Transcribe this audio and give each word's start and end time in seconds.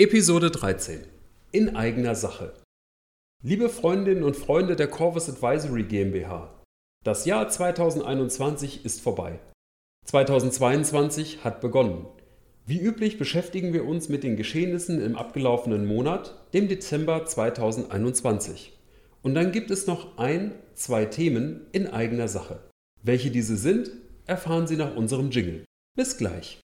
Episode 0.00 0.52
13 0.52 1.00
In 1.50 1.74
eigener 1.74 2.14
Sache. 2.14 2.54
Liebe 3.42 3.68
Freundinnen 3.68 4.22
und 4.22 4.36
Freunde 4.36 4.76
der 4.76 4.86
Corvus 4.86 5.28
Advisory 5.28 5.82
GmbH, 5.82 6.54
das 7.04 7.24
Jahr 7.24 7.48
2021 7.48 8.84
ist 8.84 9.00
vorbei. 9.00 9.40
2022 10.06 11.42
hat 11.42 11.60
begonnen. 11.60 12.06
Wie 12.64 12.80
üblich 12.80 13.18
beschäftigen 13.18 13.72
wir 13.72 13.86
uns 13.86 14.08
mit 14.08 14.22
den 14.22 14.36
Geschehnissen 14.36 15.02
im 15.02 15.16
abgelaufenen 15.16 15.84
Monat, 15.84 16.46
dem 16.54 16.68
Dezember 16.68 17.26
2021. 17.26 18.78
Und 19.22 19.34
dann 19.34 19.50
gibt 19.50 19.72
es 19.72 19.88
noch 19.88 20.16
ein, 20.16 20.54
zwei 20.74 21.06
Themen 21.06 21.66
in 21.72 21.88
eigener 21.88 22.28
Sache. 22.28 22.60
Welche 23.02 23.32
diese 23.32 23.56
sind, 23.56 23.90
erfahren 24.26 24.68
Sie 24.68 24.76
nach 24.76 24.94
unserem 24.94 25.32
Jingle. 25.32 25.64
Bis 25.96 26.16
gleich. 26.16 26.60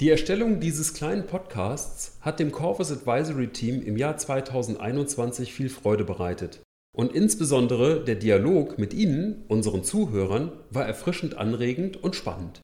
Die 0.00 0.10
Erstellung 0.10 0.58
dieses 0.58 0.92
kleinen 0.92 1.24
Podcasts 1.24 2.18
hat 2.20 2.40
dem 2.40 2.50
Corvus 2.50 2.90
Advisory 2.90 3.52
Team 3.52 3.80
im 3.80 3.96
Jahr 3.96 4.16
2021 4.16 5.54
viel 5.54 5.68
Freude 5.68 6.02
bereitet. 6.02 6.60
Und 6.96 7.14
insbesondere 7.14 8.02
der 8.02 8.16
Dialog 8.16 8.76
mit 8.76 8.92
Ihnen, 8.92 9.44
unseren 9.46 9.84
Zuhörern, 9.84 10.50
war 10.70 10.84
erfrischend 10.84 11.36
anregend 11.36 12.02
und 12.02 12.16
spannend. 12.16 12.60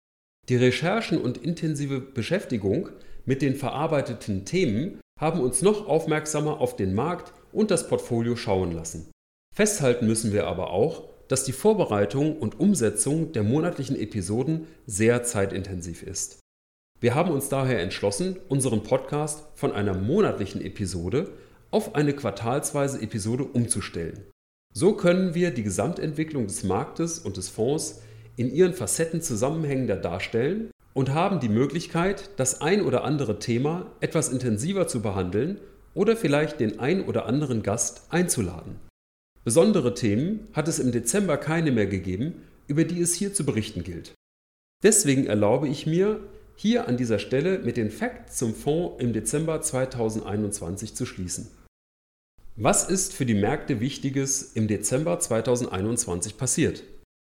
Die 0.48 0.56
Recherchen 0.56 1.20
und 1.20 1.38
intensive 1.38 2.00
Beschäftigung 2.00 2.88
mit 3.24 3.42
den 3.42 3.54
verarbeiteten 3.54 4.44
Themen 4.44 5.00
haben 5.20 5.40
uns 5.40 5.62
noch 5.62 5.86
aufmerksamer 5.86 6.60
auf 6.60 6.74
den 6.74 6.94
Markt 6.94 7.32
und 7.52 7.70
das 7.70 7.86
Portfolio 7.86 8.34
schauen 8.34 8.72
lassen. 8.72 9.08
Festhalten 9.54 10.08
müssen 10.08 10.32
wir 10.32 10.48
aber 10.48 10.70
auch, 10.70 11.08
dass 11.28 11.44
die 11.44 11.52
Vorbereitung 11.52 12.36
und 12.38 12.58
Umsetzung 12.58 13.30
der 13.30 13.44
monatlichen 13.44 13.94
Episoden 13.94 14.66
sehr 14.86 15.22
zeitintensiv 15.22 16.02
ist. 16.02 16.40
Wir 17.02 17.14
haben 17.14 17.30
uns 17.30 17.48
daher 17.48 17.80
entschlossen, 17.80 18.36
unseren 18.50 18.82
Podcast 18.82 19.44
von 19.54 19.72
einer 19.72 19.94
monatlichen 19.94 20.60
Episode 20.60 21.30
auf 21.70 21.94
eine 21.94 22.12
quartalsweise 22.12 23.00
Episode 23.00 23.44
umzustellen. 23.44 24.24
So 24.74 24.92
können 24.92 25.34
wir 25.34 25.50
die 25.50 25.62
Gesamtentwicklung 25.62 26.46
des 26.46 26.62
Marktes 26.62 27.18
und 27.18 27.38
des 27.38 27.48
Fonds 27.48 28.02
in 28.36 28.52
ihren 28.52 28.74
Facetten 28.74 29.22
zusammenhängender 29.22 29.96
darstellen 29.96 30.70
und 30.92 31.14
haben 31.14 31.40
die 31.40 31.48
Möglichkeit, 31.48 32.28
das 32.36 32.60
ein 32.60 32.82
oder 32.82 33.02
andere 33.02 33.38
Thema 33.38 33.90
etwas 34.00 34.28
intensiver 34.28 34.86
zu 34.86 35.00
behandeln 35.00 35.58
oder 35.94 36.18
vielleicht 36.18 36.60
den 36.60 36.80
ein 36.80 37.02
oder 37.06 37.24
anderen 37.24 37.62
Gast 37.62 38.08
einzuladen. 38.10 38.76
Besondere 39.42 39.94
Themen 39.94 40.48
hat 40.52 40.68
es 40.68 40.78
im 40.78 40.92
Dezember 40.92 41.38
keine 41.38 41.72
mehr 41.72 41.86
gegeben, 41.86 42.42
über 42.66 42.84
die 42.84 43.00
es 43.00 43.14
hier 43.14 43.32
zu 43.32 43.46
berichten 43.46 43.84
gilt. 43.84 44.12
Deswegen 44.82 45.26
erlaube 45.26 45.66
ich 45.66 45.86
mir, 45.86 46.20
hier 46.60 46.88
an 46.88 46.98
dieser 46.98 47.18
Stelle 47.18 47.60
mit 47.60 47.78
den 47.78 47.90
Facts 47.90 48.36
zum 48.36 48.54
Fonds 48.54 49.02
im 49.02 49.14
Dezember 49.14 49.62
2021 49.62 50.94
zu 50.94 51.06
schließen. 51.06 51.48
Was 52.54 52.86
ist 52.86 53.14
für 53.14 53.24
die 53.24 53.32
Märkte 53.32 53.80
Wichtiges 53.80 54.52
im 54.52 54.68
Dezember 54.68 55.18
2021 55.18 56.36
passiert? 56.36 56.82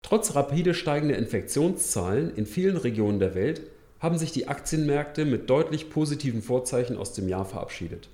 Trotz 0.03 0.33
rapide 0.33 0.73
steigender 0.73 1.19
Infektionszahlen 1.19 2.35
in 2.35 2.47
vielen 2.47 2.77
Regionen 2.77 3.19
der 3.19 3.35
Welt 3.35 3.61
haben 3.99 4.17
sich 4.17 4.31
die 4.31 4.47
Aktienmärkte 4.47 5.25
mit 5.25 5.51
deutlich 5.51 5.91
positiven 5.91 6.41
Vorzeichen 6.41 6.97
aus 6.97 7.13
dem 7.13 7.29
Jahr 7.29 7.45
verabschiedet. 7.45 8.09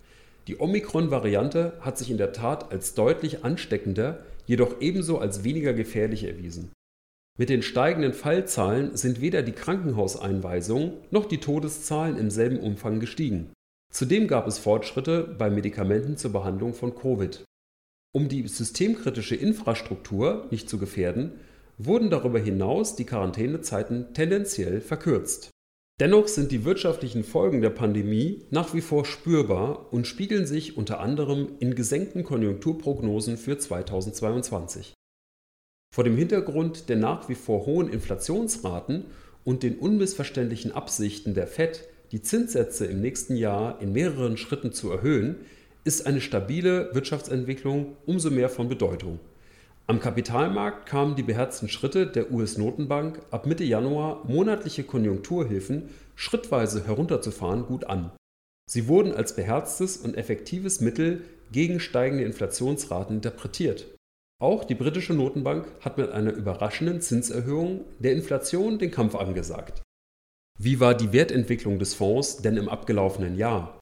Die 0.48 0.60
Omikron-Variante 0.60 1.78
hat 1.80 1.98
sich 1.98 2.12
in 2.12 2.18
der 2.18 2.34
Tat 2.34 2.70
als 2.74 2.96
deutlich 2.96 3.46
ansteckender, 3.46 4.26
jedoch 4.46 4.82
ebenso 4.82 5.20
als 5.20 5.46
weniger 5.46 5.72
gefährlich 5.72 6.26
erwiesen. 6.26 6.70
Mit 7.40 7.50
den 7.50 7.62
steigenden 7.62 8.14
Fallzahlen 8.14 8.98
sind 8.98 9.22
weder 9.22 9.44
die 9.44 9.52
Krankenhauseinweisungen 9.52 10.94
noch 11.12 11.26
die 11.26 11.38
Todeszahlen 11.38 12.18
im 12.18 12.32
selben 12.32 12.60
Umfang 12.60 13.00
gestiegen. 13.00 13.52
Zudem 13.94 14.28
gab 14.28 14.48
es 14.48 14.58
Fortschritte 14.58 15.36
bei 15.38 15.52
Medikamenten 15.52 16.18
zur 16.18 16.32
Behandlung 16.32 16.74
von 16.74 16.96
Covid. 16.96 17.46
Um 18.12 18.28
die 18.28 18.48
systemkritische 18.48 19.36
Infrastruktur 19.36 20.48
nicht 20.50 20.68
zu 20.68 20.80
gefährden, 20.80 21.34
wurden 21.78 22.10
darüber 22.10 22.40
hinaus 22.40 22.96
die 22.96 23.06
Quarantänezeiten 23.06 24.16
tendenziell 24.16 24.82
verkürzt. 24.82 25.52
Dennoch 26.00 26.28
sind 26.28 26.52
die 26.52 26.66
wirtschaftlichen 26.66 27.24
Folgen 27.24 27.62
der 27.62 27.70
Pandemie 27.70 28.46
nach 28.50 28.74
wie 28.74 28.82
vor 28.82 29.06
spürbar 29.06 29.94
und 29.94 30.08
spiegeln 30.08 30.48
sich 30.48 30.76
unter 30.76 31.00
anderem 31.00 31.50
in 31.60 31.76
gesenkten 31.76 32.24
Konjunkturprognosen 32.24 33.38
für 33.38 33.60
2022. 33.60 34.97
Vor 35.94 36.04
dem 36.04 36.16
Hintergrund 36.16 36.90
der 36.90 36.98
nach 36.98 37.28
wie 37.30 37.36
vor 37.36 37.66
hohen 37.66 37.90
Inflationsraten 37.90 39.06
und 39.44 39.64
den 39.64 39.80
unmissverständlichen 39.80 40.72
Absichten 40.72 41.34
der 41.34 41.48
Fed, 41.48 41.84
die 42.12 42.22
Zinssätze 42.22 42.86
im 42.86 43.02
nächsten 43.02 43.36
Jahr 43.36 43.82
in 43.82 43.94
mehreren 43.94 44.38
Schritten 44.38 44.72
zu 44.72 44.92
erhöhen, 44.92 45.38
ist 45.84 46.06
eine 46.06 46.22
stabile 46.22 46.94
Wirtschaftsentwicklung 46.94 47.96
umso 48.06 48.30
mehr 48.30 48.50
von 48.50 48.70
Bedeutung. 48.70 49.20
Am 49.88 50.02
Kapitalmarkt 50.02 50.86
kamen 50.86 51.16
die 51.16 51.24
beherzten 51.24 51.70
Schritte 51.70 52.08
der 52.08 52.30
US-Notenbank 52.30 53.22
ab 53.32 53.46
Mitte 53.46 53.64
Januar 53.64 54.26
monatliche 54.28 54.84
Konjunkturhilfen 54.84 55.90
schrittweise 56.16 56.86
herunterzufahren 56.86 57.66
gut 57.66 57.86
an. 57.86 58.12
Sie 58.70 58.90
wurden 58.90 59.14
als 59.14 59.34
beherztes 59.34 59.96
und 59.96 60.18
effektives 60.18 60.82
Mittel 60.82 61.22
gegen 61.54 61.80
steigende 61.80 62.26
Inflationsraten 62.26 63.16
interpretiert. 63.16 63.88
Auch 64.40 64.66
die 64.66 64.76
britische 64.76 65.16
Notenbank 65.16 65.68
hat 65.82 65.98
mit 65.98 66.12
einer 66.12 66.32
überraschenden 66.32 67.02
Zinserhöhung 67.02 67.86
der 67.98 68.14
Inflation 68.14 68.78
den 68.78 68.92
Kampf 68.92 69.16
angesagt. 69.16 69.82
Wie 70.60 70.80
war 70.80 70.96
die 70.96 71.12
Wertentwicklung 71.12 71.80
des 71.80 71.96
Fonds 71.96 72.38
denn 72.38 72.56
im 72.56 72.70
abgelaufenen 72.70 73.36
Jahr? 73.36 73.80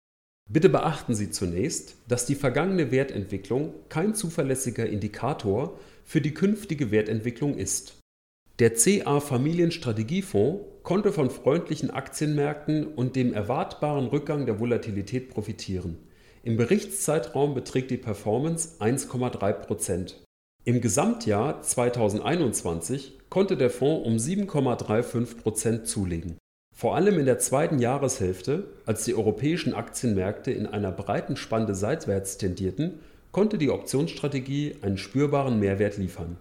Bitte 0.50 0.70
beachten 0.70 1.14
Sie 1.14 1.30
zunächst, 1.30 1.96
dass 2.08 2.26
die 2.26 2.36
vergangene 2.36 2.92
Wertentwicklung 2.92 3.74
kein 3.90 4.14
zuverlässiger 4.14 4.86
Indikator 4.86 5.78
für 6.06 6.22
die 6.22 6.34
künftige 6.34 6.92
Wertentwicklung 6.92 7.58
ist. 7.58 8.00
Der 8.60 8.76
CA 8.76 9.20
Familienstrategiefonds 9.20 10.64
konnte 10.84 11.12
von 11.12 11.30
freundlichen 11.30 11.90
Aktienmärkten 11.90 12.88
und 12.88 13.18
dem 13.18 13.34
erwartbaren 13.34 14.08
Rückgang 14.08 14.46
der 14.46 14.60
Volatilität 14.60 15.30
profitieren. 15.30 15.98
Im 16.44 16.56
Berichtszeitraum 16.56 17.56
beträgt 17.56 17.92
die 17.92 17.98
Performance 17.98 18.80
1,3 18.80 19.52
Prozent. 19.54 20.22
Im 20.68 20.82
Gesamtjahr 20.82 21.62
2021 21.62 23.14
konnte 23.30 23.56
der 23.56 23.70
Fonds 23.70 24.08
um 24.08 24.16
7,35 24.16 25.38
Prozent 25.38 25.88
zulegen. 25.88 26.40
Vor 26.76 26.96
allem 26.96 27.20
in 27.20 27.28
der 27.28 27.38
zweiten 27.38 27.78
Jahreshälfte, 27.78 28.66
als 28.84 29.06
die 29.06 29.14
europäischen 29.14 29.76
Aktienmärkte 29.76 30.50
in 30.50 30.66
einer 30.66 30.92
breiten 30.92 31.38
Spanne 31.38 31.76
seitwärts 31.76 32.40
tendierten, 32.40 32.98
konnte 33.32 33.60
die 33.60 33.70
Optionsstrategie 33.70 34.78
einen 34.82 34.98
spürbaren 34.98 35.60
Mehrwert 35.60 35.98
liefern. 35.98 36.38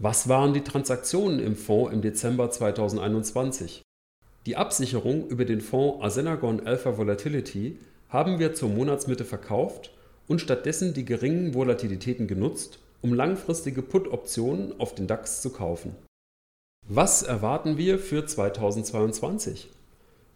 Was 0.00 0.28
waren 0.28 0.54
die 0.54 0.62
Transaktionen 0.62 1.40
im 1.40 1.56
Fonds 1.56 1.92
im 1.92 2.02
Dezember 2.02 2.52
2021? 2.52 3.82
Die 4.46 4.54
Absicherung 4.54 5.26
über 5.26 5.44
den 5.44 5.60
Fonds 5.60 6.04
Asenagon 6.04 6.68
Alpha 6.68 6.96
Volatility 6.96 7.78
haben 8.10 8.38
wir 8.38 8.54
zur 8.54 8.68
Monatsmitte 8.68 9.24
verkauft 9.24 9.92
und 10.28 10.40
stattdessen 10.40 10.94
die 10.94 11.04
geringen 11.04 11.52
Volatilitäten 11.52 12.28
genutzt, 12.28 12.78
um 13.02 13.14
langfristige 13.14 13.82
Put-Optionen 13.82 14.78
auf 14.78 14.94
den 14.94 15.06
DAX 15.06 15.40
zu 15.42 15.50
kaufen. 15.50 15.94
Was 16.88 17.22
erwarten 17.22 17.78
wir 17.78 17.98
für 17.98 18.26
2022? 18.26 19.68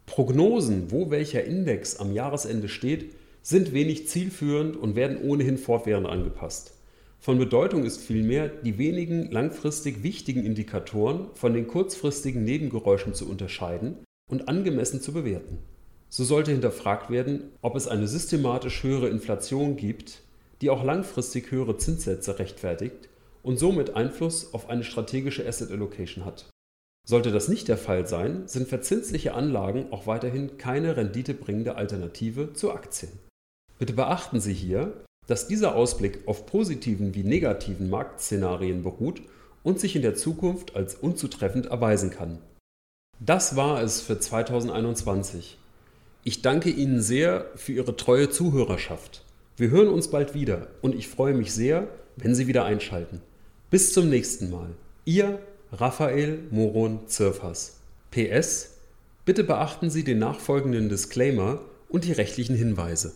Prognosen, 0.05 0.91
wo 0.91 1.09
welcher 1.09 1.43
Index 1.43 1.97
am 1.97 2.13
Jahresende 2.13 2.69
steht, 2.69 3.13
sind 3.41 3.73
wenig 3.73 4.07
zielführend 4.07 4.77
und 4.77 4.95
werden 4.95 5.21
ohnehin 5.21 5.57
fortwährend 5.57 6.07
angepasst. 6.07 6.73
Von 7.19 7.39
Bedeutung 7.39 7.85
ist 7.85 8.01
vielmehr, 8.01 8.49
die 8.49 8.77
wenigen 8.77 9.31
langfristig 9.31 10.03
wichtigen 10.03 10.45
Indikatoren 10.45 11.27
von 11.33 11.53
den 11.53 11.67
kurzfristigen 11.67 12.43
Nebengeräuschen 12.43 13.13
zu 13.13 13.27
unterscheiden 13.29 13.97
und 14.29 14.47
angemessen 14.47 15.01
zu 15.01 15.11
bewerten. 15.11 15.57
So 16.09 16.23
sollte 16.23 16.51
hinterfragt 16.51 17.09
werden, 17.09 17.51
ob 17.61 17.75
es 17.75 17.87
eine 17.87 18.07
systematisch 18.07 18.83
höhere 18.83 19.09
Inflation 19.09 19.75
gibt, 19.75 20.21
die 20.61 20.69
auch 20.69 20.83
langfristig 20.83 21.51
höhere 21.51 21.77
Zinssätze 21.77 22.39
rechtfertigt 22.39 23.09
und 23.43 23.57
somit 23.57 23.95
Einfluss 23.95 24.53
auf 24.53 24.69
eine 24.69 24.83
strategische 24.83 25.47
Asset 25.47 25.71
Allocation 25.71 26.25
hat. 26.25 26.49
Sollte 27.07 27.31
das 27.31 27.47
nicht 27.47 27.67
der 27.67 27.77
Fall 27.77 28.07
sein, 28.07 28.47
sind 28.47 28.67
verzinsliche 28.67 29.35
Anlagen 29.35 29.91
auch 29.91 30.07
weiterhin 30.07 30.57
keine 30.57 30.97
renditebringende 30.97 31.75
Alternative 31.75 32.53
zu 32.53 32.71
Aktien. 32.71 33.11
Bitte 33.77 33.93
beachten 33.93 34.39
Sie 34.39 34.53
hier, 34.53 34.93
dass 35.27 35.47
dieser 35.47 35.75
Ausblick 35.75 36.27
auf 36.27 36.45
positiven 36.45 37.13
wie 37.13 37.23
negativen 37.23 37.89
Marktszenarien 37.89 38.81
beruht 38.83 39.21
und 39.63 39.79
sich 39.79 39.95
in 39.95 40.01
der 40.01 40.15
Zukunft 40.15 40.75
als 40.75 40.95
unzutreffend 40.95 41.67
erweisen 41.67 42.09
kann. 42.09 42.39
Das 43.19 43.55
war 43.55 43.81
es 43.81 44.01
für 44.01 44.19
2021. 44.19 45.57
Ich 46.23 46.41
danke 46.41 46.69
Ihnen 46.69 47.01
sehr 47.01 47.51
für 47.55 47.73
Ihre 47.73 47.95
treue 47.95 48.29
Zuhörerschaft. 48.29 49.24
Wir 49.57 49.69
hören 49.69 49.87
uns 49.87 50.09
bald 50.09 50.33
wieder 50.33 50.67
und 50.81 50.93
ich 50.95 51.07
freue 51.07 51.33
mich 51.33 51.53
sehr, 51.53 51.87
wenn 52.17 52.35
Sie 52.35 52.47
wieder 52.47 52.65
einschalten. 52.65 53.21
Bis 53.69 53.93
zum 53.93 54.09
nächsten 54.09 54.49
Mal. 54.49 54.71
Ihr 55.05 55.39
Raphael 55.71 56.39
Moron 56.51 57.07
Zirfas. 57.07 57.77
PS. 58.11 58.71
Bitte 59.23 59.45
beachten 59.45 59.89
Sie 59.89 60.03
den 60.03 60.19
nachfolgenden 60.19 60.89
Disclaimer 60.89 61.61
und 61.87 62.03
die 62.03 62.11
rechtlichen 62.11 62.55
Hinweise. 62.57 63.13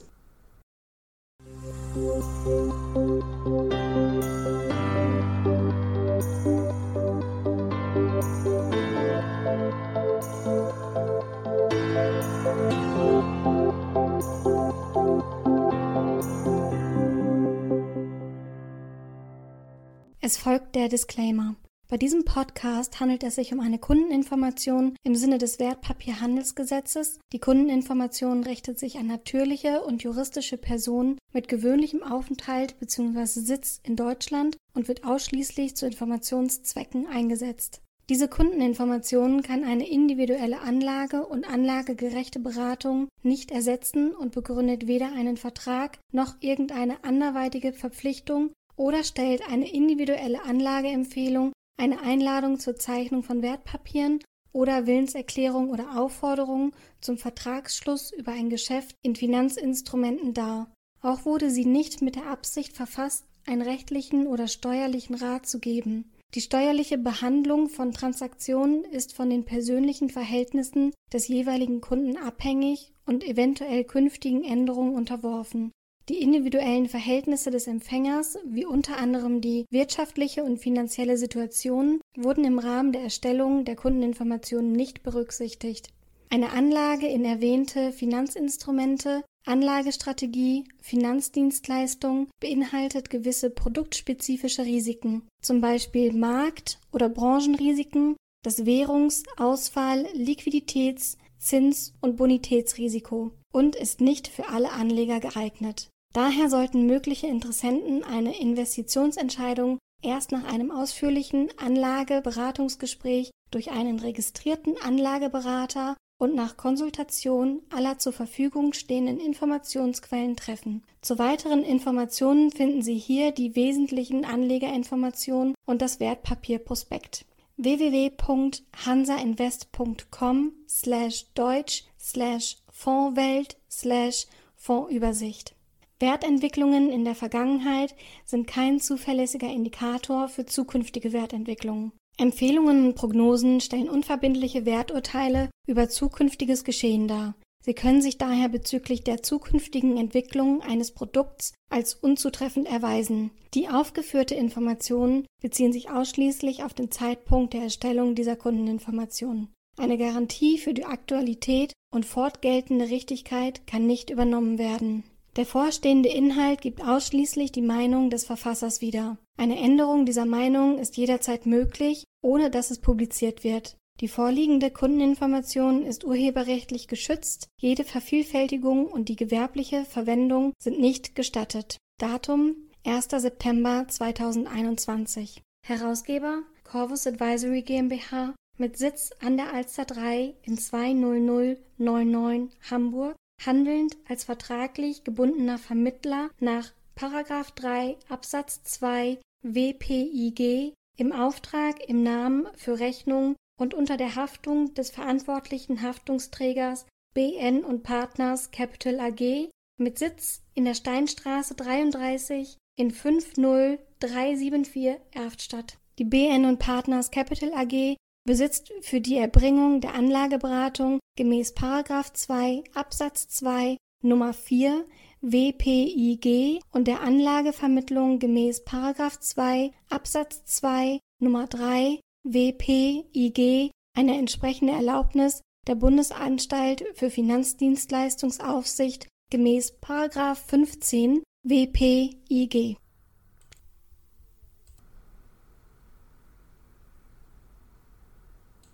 Es 20.30 20.38
folgt 20.38 20.76
der 20.76 20.90
Disclaimer. 20.90 21.56
Bei 21.88 21.98
diesem 21.98 22.24
Podcast 22.24 23.00
handelt 23.00 23.24
es 23.24 23.34
sich 23.34 23.52
um 23.52 23.60
eine 23.60 23.80
Kundeninformation 23.80 24.96
im 25.02 25.16
Sinne 25.16 25.40
des 25.40 25.58
Wertpapierhandelsgesetzes. 25.58 27.18
Die 27.34 27.40
Kundeninformation 27.40 28.44
richtet 28.44 28.78
sich 28.78 29.00
an 29.00 29.08
natürliche 29.08 29.82
und 29.82 30.04
juristische 30.04 30.58
Personen 30.58 31.18
mit 31.34 31.48
gewöhnlichem 31.48 32.04
Aufenthalt 32.04 32.80
bzw. 32.80 33.26
Sitz 33.26 33.80
in 33.82 33.96
Deutschland 33.96 34.56
und 34.76 34.88
wird 34.88 35.04
ausschließlich 35.04 35.76
zu 35.76 35.88
Informationszwecken 35.88 37.08
eingesetzt. 37.08 37.82
Diese 38.08 38.28
Kundeninformation 38.28 39.42
kann 39.42 39.64
eine 39.64 39.90
individuelle 39.90 40.62
Anlage 40.62 41.26
und 41.26 41.48
anlagegerechte 41.48 42.40
Beratung 42.40 43.08
nicht 43.24 43.50
ersetzen 43.50 44.16
und 44.16 44.34
begründet 44.34 44.86
weder 44.86 45.12
einen 45.12 45.38
Vertrag 45.38 45.98
noch 46.12 46.36
irgendeine 46.40 47.04
anderweitige 47.04 47.74
Verpflichtung 47.74 48.52
oder 48.80 49.04
stellt 49.04 49.48
eine 49.48 49.70
individuelle 49.70 50.42
Anlageempfehlung, 50.44 51.52
eine 51.78 52.02
Einladung 52.02 52.60
zur 52.60 52.78
Zeichnung 52.78 53.24
von 53.24 53.42
Wertpapieren 53.42 54.20
oder 54.54 54.88
Willenserklärung 54.88 55.70
oder 55.70 56.00
Aufforderung 56.00 56.72
zum 57.02 57.18
Vertragsschluss 57.18 58.14
über 58.14 58.32
ein 58.32 58.50
Geschäft 58.50 58.96
in 59.02 59.18
Finanzinstrumenten 59.18 60.34
dar. 60.34 60.72
Auch 61.02 61.26
wurde 61.26 61.50
sie 61.50 61.66
nicht 61.66 62.02
mit 62.02 62.16
der 62.16 62.28
Absicht 62.28 62.74
verfasst, 62.74 63.26
einen 63.46 63.62
rechtlichen 63.62 64.28
oder 64.28 64.48
steuerlichen 64.48 65.16
Rat 65.16 65.46
zu 65.46 65.60
geben. 65.60 66.12
Die 66.34 66.42
steuerliche 66.42 66.98
Behandlung 66.98 67.68
von 67.68 67.92
Transaktionen 67.92 68.86
ist 68.86 69.14
von 69.14 69.30
den 69.30 69.44
persönlichen 69.44 70.10
Verhältnissen 70.10 70.94
des 71.12 71.28
jeweiligen 71.28 71.82
Kunden 71.82 72.16
abhängig 72.16 72.94
und 73.06 73.26
eventuell 73.26 73.84
künftigen 73.84 74.44
Änderungen 74.46 74.96
unterworfen. 74.96 75.72
Die 76.10 76.24
individuellen 76.24 76.90
Verhältnisse 76.90 77.52
des 77.52 77.68
Empfängers, 77.68 78.40
wie 78.44 78.66
unter 78.66 78.98
anderem 78.98 79.42
die 79.42 79.66
wirtschaftliche 79.70 80.44
und 80.44 80.58
finanzielle 80.58 81.18
Situation, 81.18 82.02
wurden 82.18 82.46
im 82.46 82.58
Rahmen 82.58 82.94
der 82.94 83.04
Erstellung 83.04 83.64
der 83.64 83.76
Kundeninformationen 83.76 84.72
nicht 84.72 85.04
berücksichtigt. 85.04 85.90
Eine 86.32 86.52
Anlage 86.52 87.06
in 87.06 87.26
erwähnte 87.26 87.92
Finanzinstrumente, 87.92 89.24
Anlagestrategie, 89.46 90.64
Finanzdienstleistung 90.82 92.28
beinhaltet 92.40 93.12
gewisse 93.12 93.52
produktspezifische 93.52 94.66
Risiken, 94.66 95.28
zum 95.44 95.62
Beispiel 95.62 96.12
Markt- 96.12 96.80
oder 96.92 97.10
Branchenrisiken, 97.10 98.16
das 98.44 98.66
Währungs-, 98.66 99.26
Ausfall-, 99.38 100.08
Liquiditäts-, 100.16 101.18
Zins- 101.38 101.94
und 102.02 102.18
Bonitätsrisiko 102.18 103.32
und 103.54 103.76
ist 103.76 104.02
nicht 104.02 104.28
für 104.28 104.50
alle 104.50 104.72
Anleger 104.72 105.20
geeignet. 105.20 105.90
Daher 106.14 106.50
sollten 106.50 106.88
mögliche 106.88 107.28
Interessenten 107.28 108.04
eine 108.04 108.40
Investitionsentscheidung 108.40 109.78
erst 110.02 110.32
nach 110.32 110.46
einem 110.46 110.72
ausführlichen 110.72 111.50
Anlageberatungsgespräch 111.58 113.30
durch 113.52 113.70
einen 113.72 114.00
registrierten 114.00 114.78
Anlageberater 114.82 115.98
und 116.20 116.34
nach 116.36 116.58
Konsultation 116.58 117.62
aller 117.70 118.00
zur 118.00 118.14
Verfügung 118.14 118.74
stehenden 118.74 119.20
Informationsquellen 119.20 120.36
treffen. 120.36 120.84
Zu 121.02 121.20
weiteren 121.20 121.64
Informationen 121.64 122.52
finden 122.52 122.82
Sie 122.82 122.98
hier 122.98 123.32
die 123.32 123.56
wesentlichen 123.56 124.26
Anlegerinformationen 124.26 125.54
und 125.66 125.82
das 125.82 126.00
Wertpapierprospekt 126.00 127.26
www.hansainvest.com 127.58 130.54
slash 130.68 131.26
deutsch 131.36 131.84
slash 132.00 132.58
Fondswelt 132.72 133.58
slash 133.70 134.26
Fondsübersicht 134.56 135.56
Wertentwicklungen 136.00 136.90
in 136.90 137.04
der 137.04 137.16
Vergangenheit 137.16 137.94
sind 138.26 138.48
kein 138.48 138.80
zuverlässiger 138.80 139.48
Indikator 139.48 140.30
für 140.30 140.46
zukünftige 140.46 141.12
Wertentwicklungen. 141.12 141.92
Empfehlungen 142.18 142.86
und 142.88 142.96
Prognosen 142.96 143.62
stellen 143.62 143.90
unverbindliche 143.90 144.66
Werturteile 144.66 145.50
über 145.68 145.90
zukünftiges 145.90 146.64
Geschehen 146.64 147.08
dar. 147.08 147.36
Sie 147.62 147.74
können 147.74 148.02
sich 148.02 148.18
daher 148.18 148.48
bezüglich 148.48 149.04
der 149.04 149.22
zukünftigen 149.22 149.98
Entwicklung 149.98 150.62
eines 150.62 150.92
Produkts 150.92 151.54
als 151.70 151.94
unzutreffend 151.94 152.68
erweisen. 152.68 153.32
Die 153.54 153.68
aufgeführte 153.68 154.36
Informationen 154.36 155.26
beziehen 155.42 155.74
sich 155.74 155.90
ausschließlich 155.90 156.64
auf 156.64 156.74
den 156.74 156.92
Zeitpunkt 156.92 157.54
der 157.54 157.64
Erstellung 157.64 158.16
dieser 158.16 158.38
Kundeninformationen. 158.38 159.50
Eine 159.78 159.98
Garantie 159.98 160.58
für 160.58 160.74
die 160.74 160.86
Aktualität 160.86 161.74
und 161.94 162.06
fortgeltende 162.06 162.90
Richtigkeit 162.90 163.68
kann 163.68 163.86
nicht 163.86 164.10
übernommen 164.10 164.58
werden. 164.58 165.04
Der 165.40 165.46
vorstehende 165.46 166.10
Inhalt 166.10 166.60
gibt 166.60 166.84
ausschließlich 166.84 167.54
die 167.54 167.62
Meinung 167.62 168.10
des 168.10 168.26
Verfassers 168.26 168.82
wieder. 168.82 169.18
Eine 169.38 169.58
Änderung 169.58 170.06
dieser 170.06 170.26
Meinung 170.26 170.80
ist 170.80 170.98
jederzeit 170.98 171.46
möglich, 171.46 172.04
ohne 172.22 172.50
dass 172.50 172.72
es 172.72 172.80
publiziert 172.80 173.46
wird. 173.46 173.78
Die 174.02 174.10
vorliegende 174.10 174.70
Kundeninformation 174.70 175.86
ist 175.86 176.04
urheberrechtlich 176.04 176.90
geschützt, 176.90 177.48
jede 177.58 177.86
Vervielfältigung 177.86 178.88
und 178.88 179.08
die 179.08 179.16
gewerbliche 179.16 179.86
Verwendung 179.86 180.52
sind 180.62 180.78
nicht 180.78 181.16
gestattet. 181.16 181.78
Datum 182.02 182.58
1. 182.86 183.08
September 183.10 183.86
2021. 183.88 185.42
Herausgeber 185.66 186.44
Corvus 186.66 187.08
Advisory 187.08 187.62
GmbH 187.62 188.36
mit 188.58 188.78
Sitz 188.78 189.12
an 189.22 189.38
der 189.38 189.54
Alster 189.54 189.86
3 189.86 190.34
in 190.42 190.58
20099 190.58 192.60
Hamburg 192.70 193.16
handelnd 193.46 193.98
als 194.08 194.24
vertraglich 194.24 195.04
gebundener 195.04 195.58
Vermittler 195.58 196.30
nach§ 196.40 196.72
3 197.56 197.98
Absatz 198.10 198.64
2 198.64 199.20
WPIG 199.42 200.74
im 200.98 201.14
Auftrag, 201.14 201.88
im 201.88 202.04
Namen, 202.04 202.48
für 202.56 202.80
Rechnung 202.80 203.36
und 203.58 203.74
unter 203.74 203.98
der 203.98 204.16
Haftung 204.16 204.74
des 204.74 204.90
verantwortlichen 204.90 205.82
Haftungsträgers 205.82 206.86
BN 207.14 207.64
und 207.64 207.84
Partners 207.84 208.52
Capital 208.52 209.00
AG 209.00 209.50
mit 209.78 209.98
Sitz 209.98 210.42
in 210.54 210.66
der 210.66 210.74
Steinstraße 210.74 211.56
33 211.56 212.58
in 212.78 212.92
50374 212.92 214.98
Erftstadt. 215.12 215.78
Die 215.98 216.06
BN 216.06 216.46
und 216.46 216.60
Partners 216.60 217.12
Capital 217.12 217.54
AG 217.54 217.96
besitzt 218.26 218.72
für 218.82 219.02
die 219.02 219.18
Erbringung 219.18 219.82
der 219.82 219.94
Anlageberatung 219.94 221.00
gemäß§ 221.18 221.56
2 222.14 222.64
Absatz 222.74 223.28
2 223.30 223.78
Nummer 224.04 224.34
4 224.34 224.86
WPIG 225.22 226.62
und 226.72 226.88
der 226.88 227.02
Anlagevermittlung 227.02 228.20
gemäß§ 228.20 228.66
2 229.20 229.72
Absatz 229.90 230.46
2 230.46 231.00
Nummer 231.22 231.48
3 231.48 232.00
WPIG 232.24 233.72
eine 233.98 234.18
entsprechende 234.18 234.74
Erlaubnis 234.74 235.42
der 235.68 235.76
Bundesanstalt 235.76 236.86
für 236.94 237.10
Finanzdienstleistungsaufsicht 237.10 239.08
gemäß§ 239.30 239.74
15 240.36 241.24
WPIG 241.44 242.78